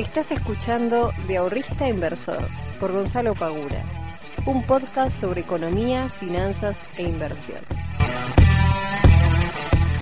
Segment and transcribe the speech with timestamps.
[0.00, 2.48] Estás escuchando De Ahorrista Inversor
[2.80, 3.82] por Gonzalo Pagura,
[4.46, 7.58] un podcast sobre economía, finanzas e inversión.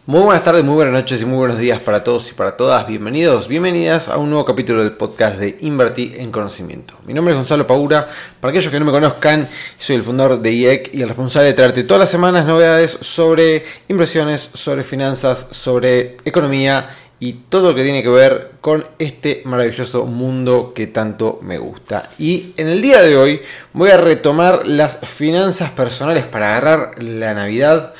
[0.07, 2.87] Muy buenas tardes, muy buenas noches y muy buenos días para todos y para todas.
[2.87, 6.95] Bienvenidos, bienvenidas a un nuevo capítulo del podcast de Invertir en Conocimiento.
[7.05, 8.09] Mi nombre es Gonzalo Pagura.
[8.41, 11.55] Para aquellos que no me conozcan, soy el fundador de IEC y el responsable de
[11.55, 16.89] traerte todas las semanas novedades sobre inversiones, sobre finanzas, sobre economía
[17.21, 22.11] y todo lo que tiene que ver con este maravilloso mundo que tanto me gusta.
[22.19, 23.41] Y en el día de hoy
[23.73, 27.95] voy a retomar las finanzas personales para agarrar la Navidad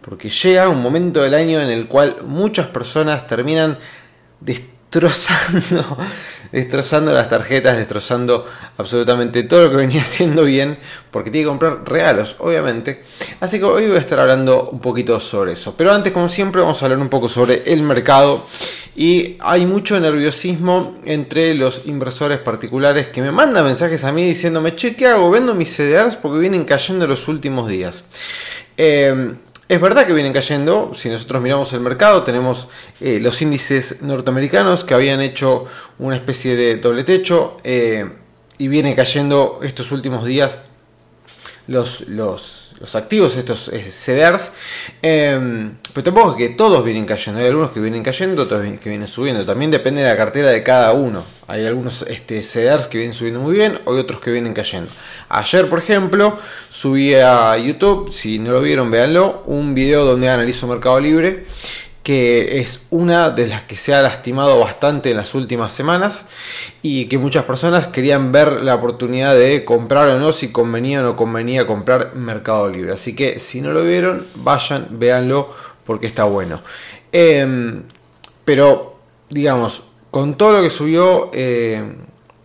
[0.00, 3.78] porque llega un momento del año en el cual muchas personas terminan
[4.94, 5.98] destrozando,
[6.52, 8.46] destrozando las tarjetas, destrozando
[8.78, 10.78] absolutamente todo lo que venía haciendo bien,
[11.10, 13.02] porque tiene que comprar regalos, obviamente.
[13.40, 15.74] Así que hoy voy a estar hablando un poquito sobre eso.
[15.76, 18.46] Pero antes, como siempre, vamos a hablar un poco sobre el mercado.
[18.96, 24.76] Y hay mucho nerviosismo entre los inversores particulares que me mandan mensajes a mí diciéndome,
[24.76, 25.30] che, ¿qué hago?
[25.32, 28.04] Vendo mis CDRs porque vienen cayendo los últimos días.
[28.76, 29.34] Eh,
[29.68, 32.68] es verdad que vienen cayendo, si nosotros miramos el mercado, tenemos
[33.00, 35.64] eh, los índices norteamericanos que habían hecho
[35.98, 38.10] una especie de doble techo eh,
[38.58, 40.60] y viene cayendo estos últimos días
[41.66, 42.63] los, los,
[42.94, 44.50] activos, estos eh, CDRs,
[45.02, 49.08] em, pero tampoco que todos vienen cayendo, hay algunos que vienen cayendo, otros que vienen
[49.08, 53.14] subiendo, también depende de la cartera de cada uno, hay algunos este, CDRs que vienen
[53.14, 54.90] subiendo muy bien, hay otros que vienen cayendo.
[55.28, 56.38] Ayer, por ejemplo,
[56.70, 61.44] subí a YouTube, si no lo vieron, véanlo, un video donde analizo Mercado Libre
[62.04, 66.26] que es una de las que se ha lastimado bastante en las últimas semanas
[66.82, 71.02] y que muchas personas querían ver la oportunidad de comprar o no, si convenía o
[71.02, 72.92] no convenía comprar Mercado Libre.
[72.92, 75.50] Así que si no lo vieron, vayan, véanlo
[75.86, 76.60] porque está bueno.
[77.10, 77.84] Em,
[78.44, 78.98] pero,
[79.30, 81.30] digamos, con todo lo que subió...
[81.32, 81.82] Eh,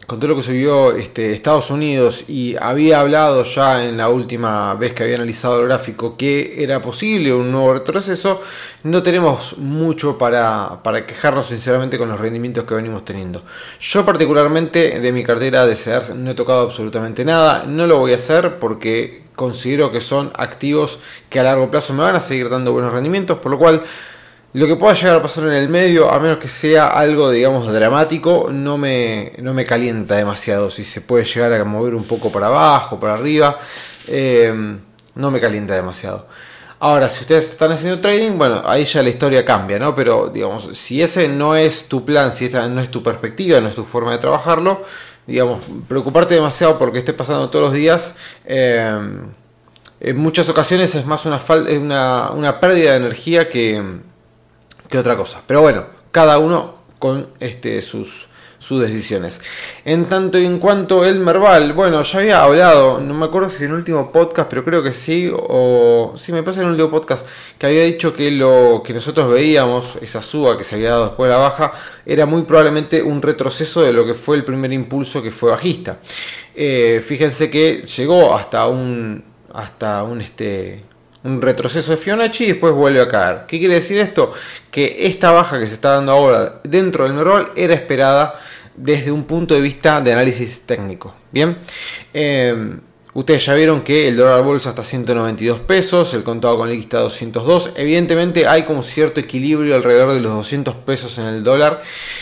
[0.10, 4.74] con todo lo que subió este, Estados Unidos y había hablado ya en la última
[4.74, 8.42] vez que había analizado el gráfico que era posible un nuevo retroceso,
[8.84, 13.44] no tenemos mucho para, quejarnos sinceramente con los rendimientos que venimos teniendo.
[13.80, 18.14] Yo particularmente de mi cartera de CEDARS no he tocado absolutamente nada, no lo voy
[18.14, 20.98] a hacer porque considero que son activos
[21.30, 23.84] que a largo plazo me van a seguir dando buenos rendimientos, por lo cual
[24.54, 27.72] lo que pueda llegar a pasar en el medio, a menos que sea algo, digamos,
[27.72, 30.72] dramático, no me, no me calienta demasiado.
[30.72, 33.60] Si se puede llegar a mover un poco para abajo, para arriba,
[34.08, 34.52] eh,
[35.16, 36.26] no me calienta demasiado.
[36.80, 39.94] Ahora, si ustedes están haciendo trading, bueno, ahí ya la historia cambia, ¿no?
[39.94, 43.68] Pero, digamos, si ese no es tu plan, si esta no es tu perspectiva, no
[43.68, 44.84] es tu forma de trabajarlo,
[45.28, 48.16] digamos, preocuparte demasiado porque esté pasando todos los días,
[48.46, 48.98] eh,
[50.00, 51.42] en muchas ocasiones es más una,
[51.78, 53.84] una, una pérdida de energía que
[54.90, 55.42] que otra cosa.
[55.46, 58.28] Pero bueno, cada uno con este, sus,
[58.60, 59.42] sus decisiones.
[59.86, 63.64] En tanto y en cuanto el Merval, bueno, ya había hablado, no me acuerdo si
[63.64, 66.92] en el último podcast, pero creo que sí, o sí, me pasa en el último
[66.92, 67.26] podcast,
[67.58, 71.30] que había dicho que lo que nosotros veíamos, esa suba que se había dado después
[71.30, 71.74] de la baja,
[72.06, 76.00] era muy probablemente un retroceso de lo que fue el primer impulso que fue bajista.
[76.54, 79.24] Eh, fíjense que llegó hasta un,
[79.54, 80.84] hasta un, este,
[81.24, 83.46] un retroceso de Fibonacci y después vuelve a caer.
[83.48, 84.34] ¿Qué quiere decir esto?
[84.72, 88.40] Que esta baja que se está dando ahora dentro del Merval era esperada
[88.76, 91.14] desde un punto de vista de análisis técnico.
[91.32, 91.58] Bien,
[92.14, 92.78] eh,
[93.12, 96.84] Ustedes ya vieron que el dólar bolsa está a 192 pesos, el contado con liqui
[96.84, 97.72] está a 202.
[97.76, 101.82] Evidentemente hay como cierto equilibrio alrededor de los 200 pesos en el dólar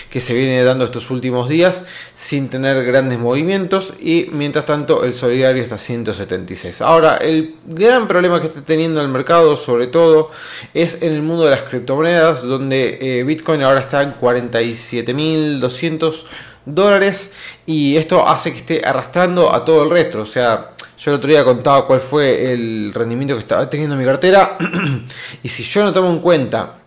[0.10, 1.84] que se viene dando estos últimos días
[2.16, 6.80] sin tener grandes movimientos y mientras tanto el solidario está a 176.
[6.80, 10.32] Ahora, el gran problema que está teniendo el mercado sobre todo
[10.74, 16.24] es en el mundo de las criptomonedas donde eh, Bitcoin ahora está en 47.200
[16.66, 17.32] dólares
[17.66, 20.22] y esto hace que esté arrastrando a todo el resto.
[20.22, 24.06] O sea, yo el otro día contaba cuál fue el rendimiento que estaba teniendo mi
[24.06, 24.58] cartera.
[25.44, 26.78] y si yo no tomo en cuenta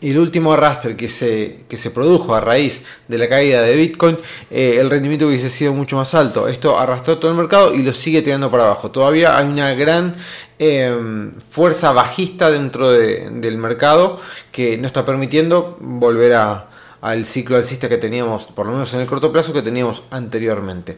[0.00, 4.18] el último arrastre que se, que se produjo a raíz de la caída de Bitcoin,
[4.50, 6.48] eh, el rendimiento hubiese sido mucho más alto.
[6.48, 8.90] Esto arrastró todo el mercado y lo sigue tirando para abajo.
[8.90, 10.14] Todavía hay una gran
[10.58, 14.20] em, fuerza bajista dentro del mercado
[14.50, 16.68] que no está permitiendo volver a,
[17.00, 20.96] al ciclo alcista que teníamos, por lo menos en el corto plazo, que teníamos anteriormente.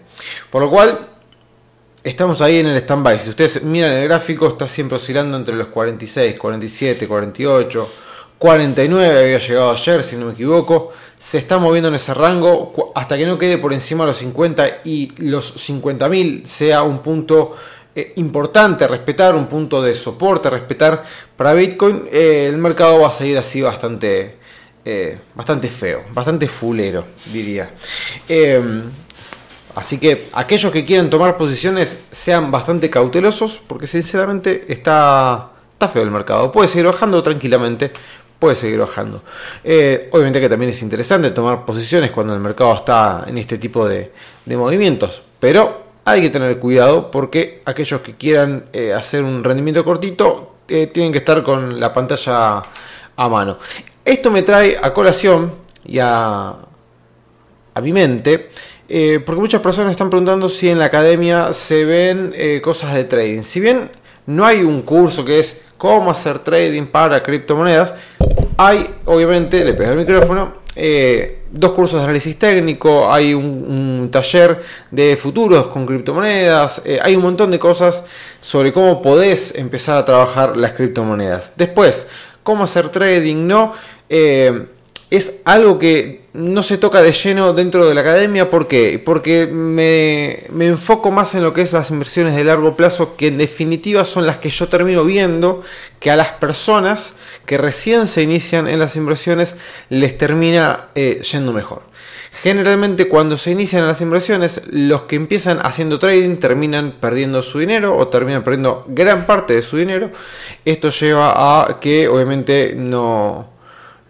[0.50, 1.06] Por lo cual,
[2.02, 3.18] Estamos ahí en el stand-by.
[3.18, 7.90] Si ustedes miran el gráfico, está siempre oscilando entre los 46, 47, 48,
[8.38, 10.92] 49 había llegado ayer, si no me equivoco.
[11.18, 14.78] Se está moviendo en ese rango hasta que no quede por encima de los 50
[14.84, 17.54] y los 50.000 sea un punto
[17.94, 21.02] eh, importante a respetar, un punto de soporte a respetar
[21.36, 22.08] para Bitcoin.
[22.10, 24.36] Eh, el mercado va a seguir así bastante
[24.82, 27.70] eh, bastante feo, bastante fulero, diría.
[29.74, 36.02] Así que aquellos que quieran tomar posiciones sean bastante cautelosos porque sinceramente está, está feo
[36.02, 36.50] el mercado.
[36.50, 37.90] Puede seguir bajando tranquilamente,
[38.38, 39.22] puede seguir bajando.
[39.62, 43.88] Eh, obviamente que también es interesante tomar posiciones cuando el mercado está en este tipo
[43.88, 44.12] de,
[44.46, 50.54] movimientos, pero hay que tener cuidado porque aquellos que quieran eh, hacer un rendimiento cortito
[50.66, 52.62] tienen que estar con la pantalla
[53.16, 53.58] a mano.
[54.04, 55.52] Esto me trae a colación
[55.84, 56.54] y a,
[57.74, 58.50] a mi mente,
[58.92, 63.04] eh, porque muchas personas están preguntando si en la academia se ven eh, cosas de
[63.04, 63.42] trading.
[63.42, 63.88] Si bien
[64.26, 67.94] no hay un curso que es cómo hacer trading para criptomonedas,
[68.56, 74.60] hay, obviamente, le pega el micrófono, eh, dos cursos de análisis técnico, hay un, taller
[74.90, 78.02] de futuros con criptomonedas, hay un montón de cosas
[78.40, 81.52] sobre cómo podés empezar a trabajar las criptomonedas.
[81.56, 82.08] Después,
[82.42, 83.72] cómo hacer trading, ¿no?
[84.08, 88.50] Es algo que no se toca de lleno dentro de la academia.
[88.50, 89.02] ¿Por qué?
[89.04, 93.28] Porque me, me, enfoco más en lo que es las inversiones de largo plazo, que
[93.28, 95.62] en definitiva son las que yo termino viendo
[95.98, 97.14] que a las personas
[97.46, 99.56] que recién se inician en las inversiones
[99.88, 101.82] les termina eh, yendo mejor.
[102.42, 107.96] Generalmente cuando se inician las inversiones, los que empiezan haciendo trading terminan perdiendo su dinero
[107.96, 110.10] o terminan perdiendo gran parte de su dinero.
[110.64, 111.32] Esto lleva
[111.66, 113.50] a que obviamente no,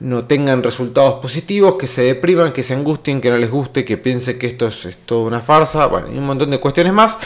[0.01, 3.99] no tengan resultados positivos, que se depriman, que se angustien, que no les guste, que
[3.99, 7.19] piensen que esto es, toda una farsa, bueno, y un montón de cuestiones más.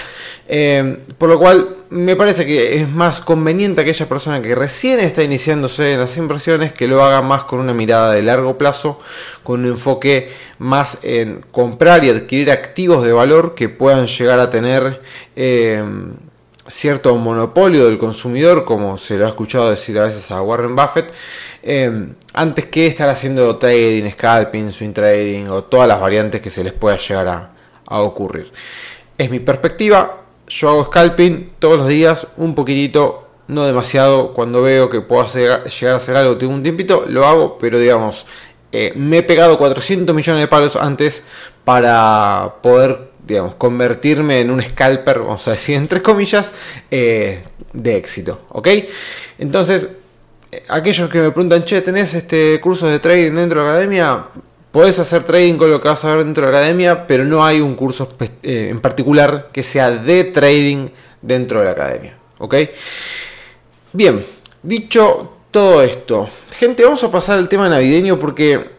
[0.48, 5.22] Eh, por lo cual me parece que es más conveniente aquella persona que recién está
[5.22, 9.00] iniciándose en las inversiones que lo haga más con una mirada de largo plazo,
[9.44, 14.50] con un enfoque más en comprar y adquirir activos de valor que puedan llegar a
[14.50, 15.00] tener...
[15.36, 15.84] Eh,
[16.68, 21.12] cierto monopolio del consumidor, como se lo ha escuchado decir a veces a Warren Buffett,
[21.62, 26.64] eh, antes que estar haciendo trading, scalping, swing trading o todas las variantes que se
[26.64, 27.50] les pueda llegar a,
[28.00, 28.50] ocurrir.
[29.18, 34.88] Es mi perspectiva, yo hago scalping todos los días, un poquitito, no demasiado, cuando veo
[34.88, 35.62] que puedo llegar
[35.92, 38.26] a hacer algo, tengo un tiempito, lo hago, pero digamos,
[38.72, 41.22] eh, me he pegado 400 millones de palos antes
[41.64, 46.52] para poder digamos, convertirme en un scalper, vamos a decir, entre comillas,
[46.90, 47.42] eh,
[47.72, 48.42] de éxito.
[48.50, 48.68] ¿Ok?
[49.38, 49.90] Entonces,
[50.52, 54.26] eh, aquellos que me preguntan, che, ¿tenés este curso de trading dentro de la academia?
[54.70, 57.44] Podés hacer trading con lo que vas a ver dentro de la academia, pero no
[57.44, 58.08] hay un curso
[58.42, 60.88] eh, en particular que sea de trading
[61.22, 62.16] dentro de la academia.
[62.38, 62.56] ¿Ok?
[63.92, 64.24] Bien,
[64.62, 68.73] dicho todo esto, gente, vamos a pasar al tema navideño porque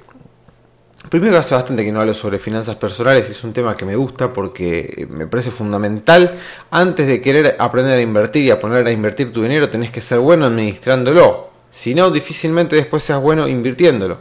[1.09, 3.95] Primero que hace bastante que no hablo sobre finanzas personales, es un tema que me
[3.95, 6.37] gusta porque me parece fundamental.
[6.71, 10.01] Antes de querer aprender a invertir y a poner a invertir tu dinero, tenés que
[10.01, 11.51] ser bueno administrándolo.
[11.69, 14.19] Si no, difícilmente después seas bueno invirtiéndolo.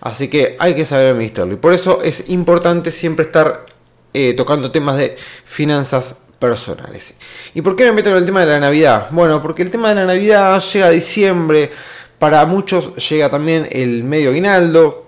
[0.00, 1.54] Así que hay que saber administrarlo.
[1.54, 3.64] Y por eso es importante siempre estar
[4.12, 7.14] eh, tocando temas de finanzas personales.
[7.54, 9.08] ¿Y por qué me meto en el tema de la Navidad?
[9.10, 11.70] Bueno, porque el tema de la Navidad llega a diciembre.
[12.18, 15.05] Para muchos llega también el medio aguinaldo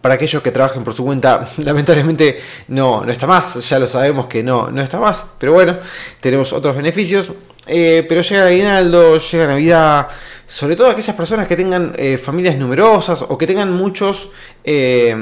[0.00, 4.26] para aquellos que trabajen por su cuenta, lamentablemente no, no está más, ya lo sabemos
[4.26, 5.78] que no, no está más, pero bueno,
[6.20, 7.32] tenemos otros beneficios.
[7.66, 10.08] Eh, pero llega el aguinaldo, llega Navidad,
[10.48, 14.30] sobre todo aquellas personas que tengan eh, familias numerosas o que tengan muchos
[14.64, 15.14] eh,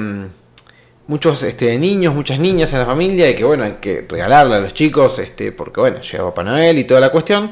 [1.09, 4.61] muchos este, niños, muchas niñas en la familia y que bueno, hay que regalarle a
[4.61, 7.51] los chicos, este, porque bueno, llega Papá Noel y toda la cuestión.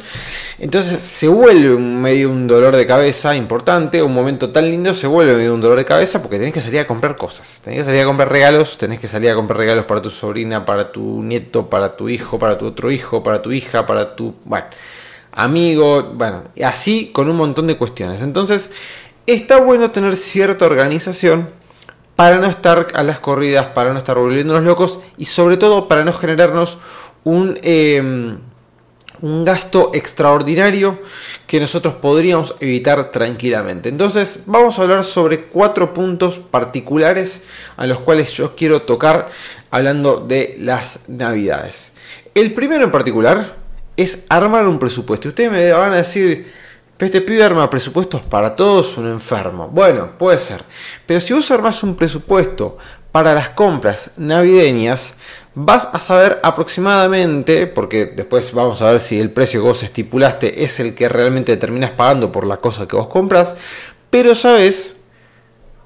[0.59, 5.07] Entonces se vuelve un, medio un dolor de cabeza importante, un momento tan lindo se
[5.07, 7.85] vuelve medio un dolor de cabeza porque tenés que salir a comprar cosas, tenés que
[7.87, 11.23] salir a comprar regalos, tenés que salir a comprar regalos para tu sobrina, para tu
[11.23, 14.35] nieto, para tu hijo, para tu otro hijo, para tu hija, para tu,
[15.33, 18.21] amigo, bueno, así con un montón de cuestiones.
[18.21, 18.71] Entonces,
[19.27, 21.49] está bueno tener cierta organización
[22.17, 26.03] para no estar a las corridas, para no estar volviéndonos locos y sobre todo para
[26.03, 26.79] no generarnos
[27.25, 28.39] un, em,
[29.21, 30.99] un gasto extraordinario
[31.47, 33.89] que nosotros podríamos evitar tranquilamente.
[33.89, 37.43] Entonces vamos a hablar sobre cuatro puntos particulares
[37.77, 39.29] a los cuales yo quiero tocar
[39.71, 41.93] hablando de las navidades.
[42.35, 43.57] El primero en particular
[43.97, 45.29] es armar un presupuesto.
[45.29, 46.53] Ustedes me van a decir,
[46.97, 49.69] pero este pibe arma presupuestos para todos, un enfermo.
[49.69, 50.63] Bueno, puede ser.
[51.05, 52.79] Pero si vos armás un presupuesto
[53.13, 55.15] para las compras navideñas,
[55.55, 60.65] vas a saber aproximadamente, porque después vamos a ver si el precio que vos estipulaste
[60.65, 63.57] es el que realmente terminas pagando por la cosa que vos compras,
[64.11, 64.97] pero sabes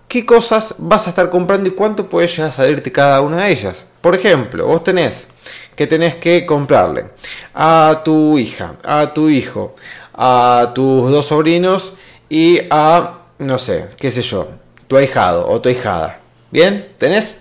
[0.09, 3.53] qué cosas vas a estar comprando y cuánto puede llegar a salirte cada una de
[3.53, 3.87] ellas.
[4.01, 5.29] Por ejemplo, vos tenés
[5.77, 7.07] que tenés que comprarle
[7.55, 9.77] a tu hija, a tu hijo,
[10.15, 11.95] a tus dos sobrinos
[12.29, 14.49] y a, no sé, qué sé yo,
[14.87, 16.21] tu ahijado o tu ahijada.
[16.51, 16.89] ¿Bien?
[16.99, 17.41] ¿Tenés?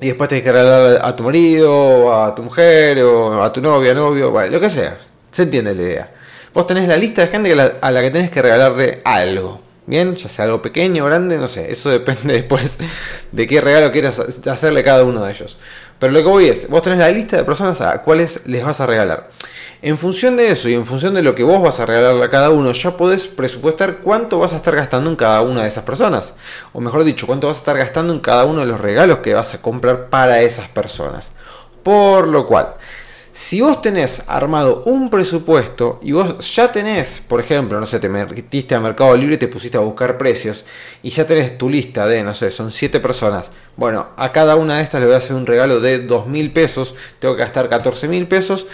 [0.00, 3.94] Y después tenés que regalar a tu marido, a tu mujer, o a tu novia,
[3.94, 4.96] novio, bueno, lo que sea.
[5.30, 6.10] Se entiende la idea.
[6.52, 9.60] Vos tenés la lista de gente a la que tenés que regalarle algo.
[9.86, 11.70] Bien, ya sea algo pequeño o grande, no sé.
[11.70, 12.78] Eso depende después
[13.32, 15.58] de qué regalo quieras hacerle cada uno de ellos.
[15.98, 18.80] Pero lo que voy es, vos tenés la lista de personas a cuáles les vas
[18.80, 19.30] a regalar.
[19.82, 22.30] En función de eso y en función de lo que vos vas a regalarle a
[22.30, 25.84] cada uno, ya podés presupuestar cuánto vas a estar gastando en cada una de esas
[25.84, 26.34] personas.
[26.72, 29.34] O mejor dicho, cuánto vas a estar gastando en cada uno de los regalos que
[29.34, 31.32] vas a comprar para esas personas.
[31.82, 32.74] Por lo cual,
[33.36, 38.08] si vos tenés armado un presupuesto y vos ya tenés, por ejemplo, no sé, te
[38.08, 40.64] metiste a Mercado Libre y te pusiste a buscar precios
[41.02, 43.52] y ya tenés tu lista de, no sé, son 7 personas.
[43.76, 46.50] Bueno, a cada una de estas le voy a hacer un regalo de 2 mil
[46.50, 48.68] pesos, tengo que gastar 14 mil pesos.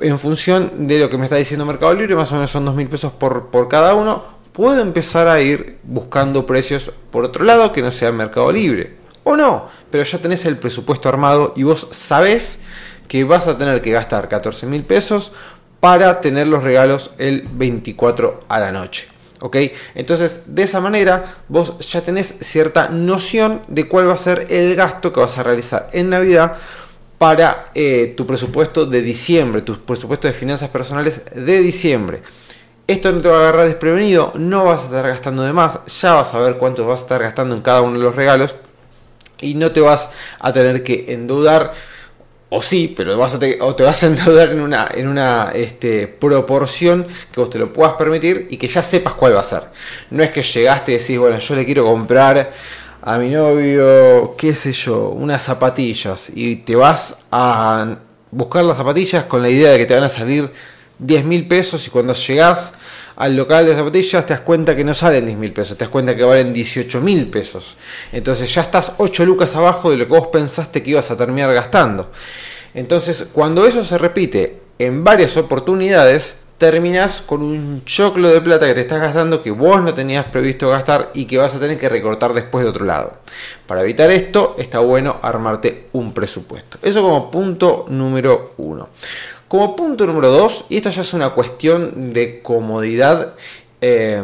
[0.00, 2.74] En función de lo que me está diciendo Mercado Libre, más o menos son 2
[2.74, 4.24] mil pesos por, por cada uno.
[4.54, 8.96] Puedo empezar a ir buscando precios por otro lado que no sea Mercado Libre.
[9.24, 12.60] O no, pero ya tenés el presupuesto armado y vos sabés
[13.08, 15.32] que vas a tener que gastar 14 mil pesos
[15.80, 19.08] para tener los regalos el 24 a la noche.
[19.40, 19.56] ¿Ok?
[19.94, 24.74] Entonces, de esa manera, vos ya tenés cierta noción de cuál va a ser el
[24.74, 26.56] gasto que vas a realizar en Navidad
[27.18, 32.22] para eh, tu presupuesto de diciembre, tu presupuesto de finanzas personales de diciembre.
[32.86, 36.14] Esto no te va a agarrar desprevenido, no vas a estar gastando de más, ya
[36.14, 38.54] vas a ver cuánto vas a estar gastando en cada uno de los regalos
[39.40, 41.74] y no te vas a tener que endeudar
[42.56, 45.52] o sí, pero vas a te, o te vas a endeudar en una, en una
[45.54, 49.44] este, proporción que vos te lo puedas permitir y que ya sepas cuál va a
[49.44, 49.62] ser.
[50.10, 52.52] No es que llegaste y decís, bueno, yo le quiero comprar
[53.02, 57.96] a mi novio, qué sé yo, unas zapatillas y te vas a
[58.30, 60.50] buscar las zapatillas con la idea de que te van a salir
[60.98, 62.72] 10 mil pesos y cuando llegas
[63.16, 65.90] al local de zapatillas te das cuenta que no salen 10 mil pesos, te das
[65.90, 67.76] cuenta que valen 18 mil pesos.
[68.12, 71.52] Entonces ya estás 8 lucas abajo de lo que vos pensaste que ibas a terminar
[71.52, 72.10] gastando.
[72.74, 78.74] Entonces cuando eso se repite en varias oportunidades, terminas con un choclo de plata que
[78.74, 81.88] te estás gastando que vos no tenías previsto gastar y que vas a tener que
[81.88, 83.18] recortar después de otro lado.
[83.66, 86.78] Para evitar esto, está bueno armarte un presupuesto.
[86.82, 88.88] Eso como punto número uno.
[89.48, 93.34] Como punto número 2, y esto ya es una cuestión de comodidad
[93.80, 94.22] eh,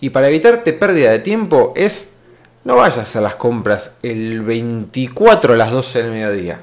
[0.00, 2.14] y para evitarte pérdida de tiempo, es
[2.62, 6.60] no vayas a las compras el 24 a las 12 del mediodía,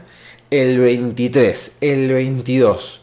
[0.50, 3.02] el 23, el 22.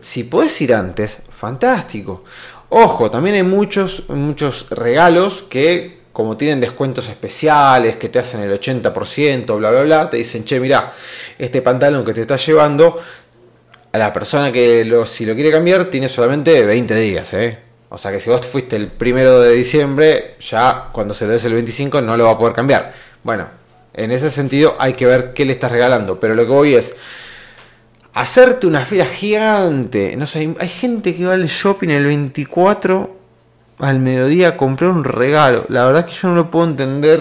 [0.00, 2.24] Si puedes ir antes, fantástico.
[2.70, 8.52] Ojo, también hay muchos, muchos regalos que como tienen descuentos especiales, que te hacen el
[8.60, 10.92] 80%, bla, bla, bla, te dicen, che, mira,
[11.38, 13.00] este pantalón que te estás llevando
[13.92, 17.58] a la persona que lo, si lo quiere cambiar tiene solamente 20 días, ¿eh?
[17.90, 21.44] O sea que si vos fuiste el primero de diciembre, ya cuando se lo des
[21.44, 22.94] el 25 no lo va a poder cambiar.
[23.22, 23.46] Bueno,
[23.92, 26.18] en ese sentido hay que ver qué le estás regalando.
[26.18, 26.96] Pero lo que voy es
[28.14, 30.16] hacerte una fila gigante.
[30.16, 33.16] No sé, hay gente que va al shopping el 24
[33.78, 35.66] al mediodía a comprar un regalo.
[35.68, 37.20] La verdad es que yo no lo puedo entender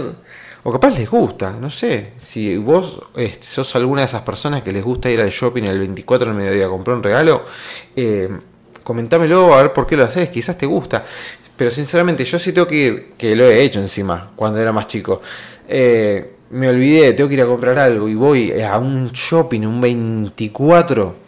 [0.63, 2.13] o capaz les gusta, no sé.
[2.17, 5.79] Si vos este, sos alguna de esas personas que les gusta ir al shopping el
[5.79, 7.43] 24 del mediodía a comprar un regalo,
[7.95, 8.29] eh,
[8.83, 11.03] comentámelo a ver por qué lo haces, quizás te gusta.
[11.55, 14.87] Pero sinceramente, yo sí tengo que ir, que lo he hecho encima, cuando era más
[14.87, 15.21] chico.
[15.67, 19.79] Eh, me olvidé, tengo que ir a comprar algo y voy a un shopping, un
[19.79, 21.20] 24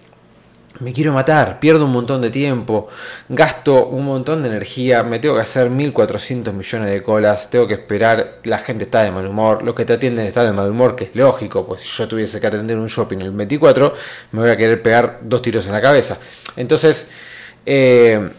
[0.80, 2.88] me quiero matar, pierdo un montón de tiempo,
[3.30, 7.76] gasto un montón de energía, me tengo que hacer 1400 millones de colas, tengo que
[7.76, 10.96] esperar, la gente está de mal humor, los que te atienden están de mal humor,
[10.96, 13.94] que es lógico, pues si yo tuviese que atender un shopping el 24,
[14.32, 16.18] me voy a querer pegar dos tiros en la cabeza.
[16.56, 17.10] Entonces,
[17.66, 18.30] eh,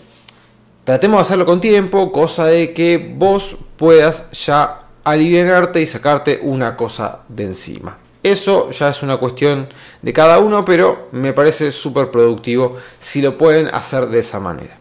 [0.84, 6.76] tratemos de hacerlo con tiempo, cosa de que vos puedas ya aliviarte y sacarte una
[6.76, 8.03] cosa de encima.
[8.24, 9.68] Eso ya es una cuestión
[10.00, 14.78] de cada uno, pero me parece súper productivo si lo pueden hacer de esa manera.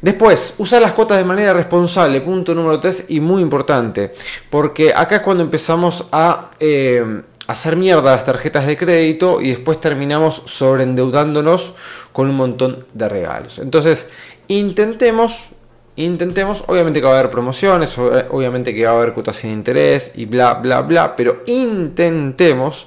[0.00, 4.14] Después, usar las cuotas de manera responsable, punto número 3 y muy importante,
[4.48, 9.78] porque acá es cuando empezamos a eh, hacer mierda las tarjetas de crédito y después
[9.78, 11.74] terminamos sobreendeudándonos
[12.12, 13.58] con un montón de regalos.
[13.58, 14.08] Entonces,
[14.48, 15.48] intentemos
[15.96, 20.12] intentemos, obviamente que va a haber promociones, obviamente que va a haber cuotas sin interés
[20.14, 22.86] y bla, bla, bla, pero intentemos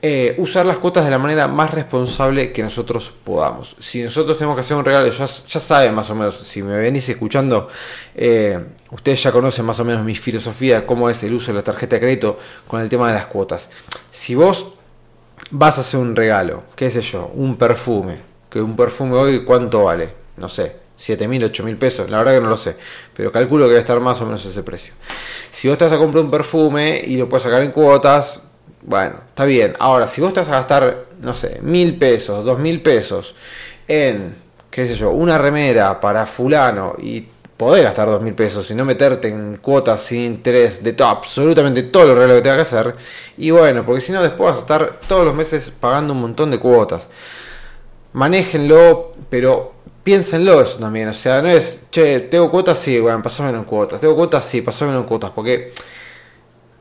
[0.00, 3.76] eh, usar las cuotas de la manera más responsable que nosotros podamos.
[3.80, 6.76] Si nosotros tenemos que hacer un regalo, ya, ya saben más o menos, si me
[6.76, 7.68] venís escuchando,
[8.14, 8.58] eh,
[8.90, 11.96] ustedes ya conocen más o menos mi filosofía cómo es el uso de la tarjeta
[11.96, 13.70] de crédito con el tema de las cuotas.
[14.12, 14.74] Si vos
[15.50, 18.18] vas a hacer un regalo, qué sé yo, un perfume,
[18.50, 22.34] que un perfume hoy cuánto vale, no sé, 7 mil, 8 mil pesos, la verdad
[22.34, 22.76] que no lo sé,
[23.14, 24.92] pero calculo que debe estar más o menos ese precio.
[25.50, 28.42] Si vos estás a comprar un perfume y lo puedes sacar en cuotas,
[28.82, 29.74] bueno, está bien.
[29.78, 33.34] Ahora, si vos estás a gastar, no sé, mil pesos, dos mil pesos
[33.86, 34.34] en,
[34.70, 37.26] qué sé yo, una remera para fulano y
[37.56, 41.84] podés gastar dos mil pesos y no meterte en cuotas sin interés de todo, absolutamente
[41.84, 42.96] todo lo real que tengas que hacer.
[43.36, 46.50] Y bueno, porque si no después vas a estar todos los meses pagando un montón
[46.50, 47.08] de cuotas.
[48.12, 49.74] Manéjenlo, pero
[50.08, 51.06] piénsenlo eso también.
[51.08, 54.00] O sea, no es, che, tengo cuotas, sí, bueno, pasámelo en cuotas.
[54.00, 55.32] Tengo cuotas, sí, pasámelo en cuotas.
[55.34, 55.70] Porque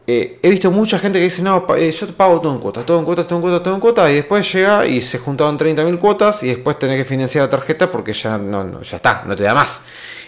[0.07, 2.85] eh, he visto mucha gente que dice, no, eh, yo te pago todo en cuotas,
[2.85, 5.59] todo en cuotas, todo en cuotas, todo en cuotas, y después llega y se juntaron
[5.59, 9.35] 30.000 cuotas y después tenés que financiar la tarjeta porque ya, no, ya está, no
[9.35, 9.81] te da más.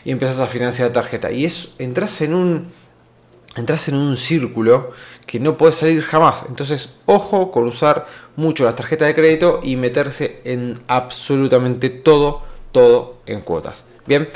[0.03, 1.31] Y empiezas a financiar la tarjeta.
[1.31, 2.69] Y es, entras en un,
[3.55, 4.91] entras en un círculo
[5.25, 6.43] que no puedes salir jamás.
[6.49, 13.17] Entonces, ojo con usar mucho las tarjetas de crédito y meterse en absolutamente todo, todo
[13.25, 13.85] en cuotas.
[14.05, 14.29] Bien,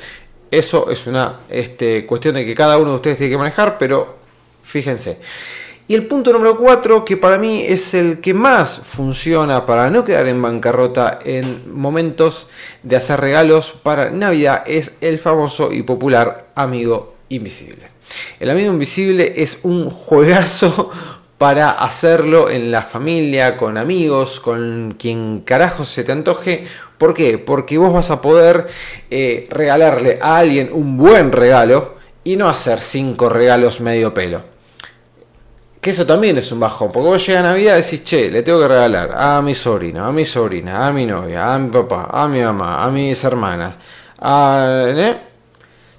[0.51, 4.23] eso es una este, cuestión de que cada uno de ustedes tiene que manejar, pero
[4.63, 5.17] Fíjense.
[5.87, 10.05] Y el punto número 4, que para mí es el que más funciona para no
[10.05, 12.49] quedar en bancarrota en momentos
[12.81, 17.91] de hacer regalos para Navidad, es el famoso y popular amigo invisible.
[18.39, 20.89] El amigo invisible es un juegazo
[21.43, 26.65] para hacerlo en la familia, con amigos, con quien carajo se te antoje.
[26.97, 27.37] ¿Por qué?
[27.37, 28.67] Porque vos vas a poder
[29.11, 34.41] eh, regalarle a alguien un buen regalo y no hacer cinco regalos medio pelo.
[35.81, 38.41] Que eso también es un bajón, porque vos llegas a Navidad y decís, che, le
[38.41, 42.07] tengo que regalar a mi sobrino, a mi sobrina, a mi novia, a mi papá,
[42.09, 43.77] a mi mamá, a mis hermanas.
[44.17, 45.17] A, ¿eh?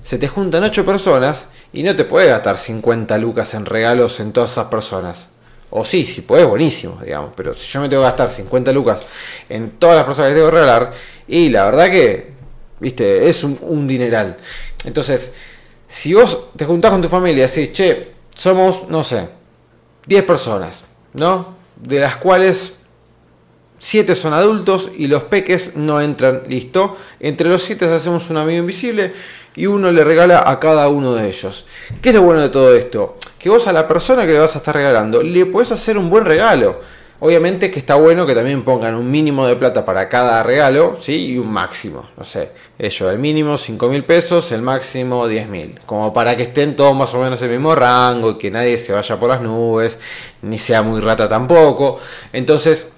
[0.00, 4.32] Se te juntan ocho personas y no te puedes gastar 50 lucas en regalos en
[4.32, 5.33] todas esas personas.
[5.76, 7.32] O sí, si puedes, buenísimo, digamos.
[7.34, 9.04] Pero si yo me tengo que gastar 50 lucas
[9.48, 10.92] en todas las personas que tengo que regalar,
[11.26, 12.30] y la verdad que,
[12.78, 14.36] viste, es un, un dineral.
[14.84, 15.32] Entonces,
[15.88, 19.28] si vos te juntás con tu familia y decís, che, somos, no sé,
[20.06, 21.56] 10 personas, ¿no?
[21.74, 22.78] De las cuales
[23.78, 26.96] 7 son adultos y los peques no entran, listo.
[27.18, 29.12] Entre los 7 hacemos un amigo invisible
[29.56, 31.66] y uno le regala a cada uno de ellos.
[32.02, 33.16] ¿Qué es lo bueno de todo esto?
[33.38, 36.10] Que vos a la persona que le vas a estar regalando le puedes hacer un
[36.10, 36.80] buen regalo.
[37.20, 41.28] Obviamente que está bueno que también pongan un mínimo de plata para cada regalo, ¿sí?
[41.28, 45.80] Y un máximo, no sé, eso, el mínimo 5 mil pesos, el máximo 10 mil,
[45.86, 48.76] como para que estén todos más o menos en el mismo rango y que nadie
[48.78, 49.96] se vaya por las nubes,
[50.42, 51.98] ni sea muy rata tampoco.
[52.32, 52.92] Entonces,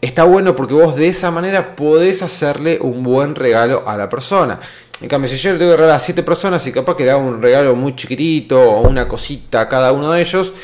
[0.00, 4.60] está bueno porque vos de esa manera podés hacerle un buen regalo a la persona.
[5.00, 7.10] En cambio, si yo le tengo que regalar a 7 personas y capaz que le
[7.10, 10.54] hago un regalo muy chiquitito o una cosita a cada uno de ellos,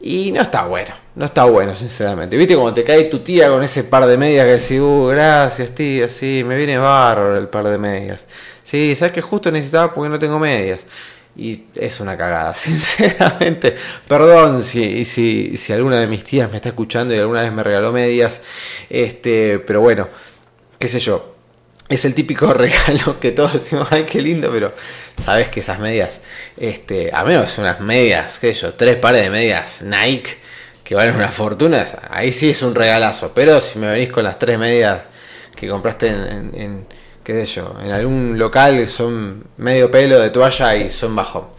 [0.00, 2.36] y no está bueno, no está bueno, sinceramente.
[2.36, 5.74] ¿Viste como te cae tu tía con ese par de medias que decís, uh, gracias
[5.74, 8.26] tía, sí, me viene bárbaro el par de medias.
[8.62, 10.84] Sí, sabes que justo necesitaba porque no tengo medias.
[11.36, 13.76] Y es una cagada, sinceramente.
[14.08, 17.62] Perdón si, si, si alguna de mis tías me está escuchando y alguna vez me
[17.62, 18.42] regaló medias.
[18.90, 20.08] Este, pero bueno,
[20.78, 21.35] qué sé yo
[21.88, 24.72] es el típico regalo que todos decimos, ay, qué lindo, pero
[25.20, 26.20] sabes que esas medias,
[26.56, 30.38] este, a menos unas medias, qué sé yo, tres pares de medias Nike
[30.82, 34.38] que valen una fortuna, ahí sí es un regalazo, pero si me venís con las
[34.38, 35.00] tres medias
[35.56, 36.86] que compraste en,
[37.24, 41.56] qué yo, en algún local son medio pelo de toalla y son bajo.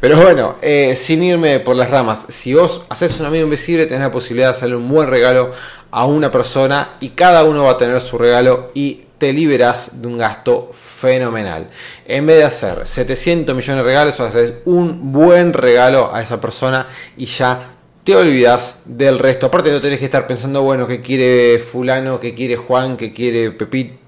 [0.00, 4.00] Pero bueno, eh, sin irme por las ramas, si vos haces un amigo invisible, tenés
[4.00, 5.52] la posibilidad de hacerle un buen regalo
[5.90, 10.08] a una persona y cada uno va a tener su regalo y te liberas de
[10.08, 11.68] un gasto fenomenal.
[12.06, 16.88] En vez de hacer 700 millones de regalos, haces un buen regalo a esa persona
[17.18, 19.46] y ya te olvidas del resto.
[19.46, 23.50] Aparte no tenés que estar pensando, bueno, que quiere fulano, que quiere Juan, que quiere
[23.52, 23.98] Pepito.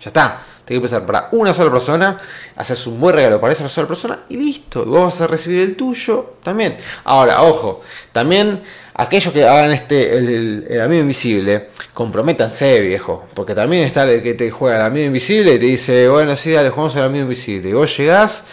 [0.00, 0.42] Ya está.
[0.64, 2.18] Tienes que pensar para una sola persona,
[2.56, 4.82] haces un buen regalo para esa sola persona y listo.
[4.82, 6.76] Y vos vas a recibir el tuyo también.
[7.04, 8.62] Ahora, ojo, también
[8.94, 14.50] aquellos que hagan este el, amigo invisible, comprométanse, viejo, porque también está el que te
[14.50, 17.70] juega el amigo invisible y te dice, bueno, sí, dale, jugamos al amigo invisible.
[17.70, 18.46] Y vos llegás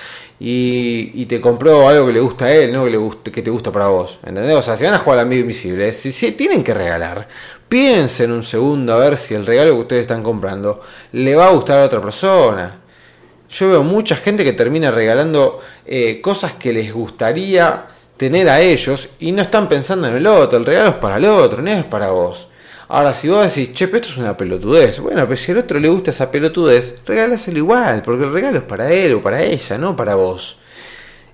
[0.43, 3.51] y, te compró algo que le gusta a él, no que, le guste, que te
[3.51, 4.19] gusta para vos.
[4.25, 4.55] ¿Entendés?
[4.55, 7.27] O sea, si van a jugar al amigo invisible, si, si tienen que regalar,
[7.71, 10.81] piensen un segundo a ver si el regalo que ustedes están comprando
[11.13, 12.81] le va a gustar a otra persona.
[13.49, 17.85] Yo veo mucha gente que termina regalando eh, cosas que les gustaría
[18.17, 20.57] tener a ellos y no están pensando en el otro.
[20.57, 22.49] El regalo es para el otro, no es para vos.
[22.89, 25.87] Ahora, si vos decís, che, esto es una pelotudez, bueno, pues si al otro le
[25.87, 29.95] gusta esa pelotudez, regálaselo igual, porque el regalo es para él o para ella, no
[29.95, 30.57] para vos.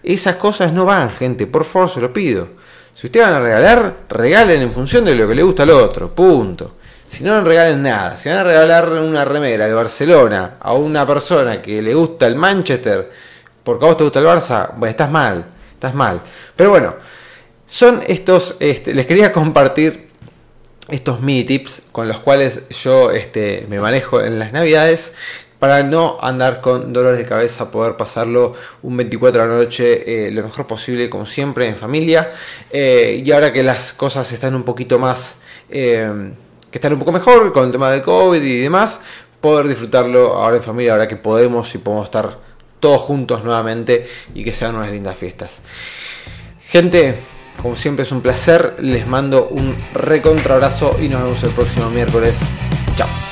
[0.03, 2.49] Esas cosas no van, gente, por favor, se lo pido.
[2.99, 6.15] Si ustedes van a regalar, regalen en función de lo que le gusta al otro,
[6.15, 6.77] punto.
[7.07, 8.17] Si no, no regalen nada.
[8.17, 12.35] Si van a regalar una remera de Barcelona a una persona que le gusta el
[12.35, 13.11] Manchester,
[13.63, 16.21] porque a vos te gusta el Barça, bueno, estás mal, estás mal.
[16.55, 16.95] Pero bueno,
[17.67, 20.09] son estos, este, les quería compartir
[20.89, 25.13] estos mini tips con los cuales yo este, me manejo en las navidades
[25.59, 30.31] para no andar con dolores de cabeza, poder pasarlo un 24 de la noche eh,
[30.31, 32.31] lo mejor posible, como siempre, en familia.
[32.71, 35.39] Eh, y ahora que las cosas están un poquito más,
[35.69, 36.31] eh,
[36.69, 39.01] que están un poco mejor con el tema del COVID y demás,
[39.41, 42.37] poder disfrutarlo ahora en familia, ahora que podemos y podemos estar
[42.79, 45.61] todos juntos nuevamente y que sean unas lindas fiestas.
[46.67, 47.15] Gente,
[47.61, 51.89] como siempre es un placer, les mando un recontra abrazo y nos vemos el próximo
[51.89, 52.39] miércoles.
[52.95, 53.26] Chao.